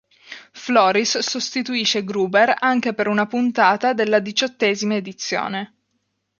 Floris 0.53 1.19
sostituisce 1.19 2.01
Gruber 2.03 2.55
anche 2.57 2.95
per 2.95 3.07
una 3.07 3.27
puntata 3.27 3.93
della 3.93 4.17
diciottesima 4.17 4.95
edizione. 4.95 5.75